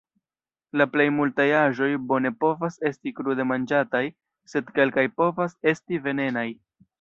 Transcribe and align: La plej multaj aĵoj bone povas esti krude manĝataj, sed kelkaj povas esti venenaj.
La 0.79 0.85
plej 0.93 1.05
multaj 1.17 1.45
aĵoj 1.57 1.89
bone 2.11 2.31
povas 2.45 2.79
esti 2.91 3.13
krude 3.19 3.45
manĝataj, 3.51 4.03
sed 4.55 4.73
kelkaj 4.79 5.05
povas 5.21 5.55
esti 5.75 6.03
venenaj. 6.09 6.49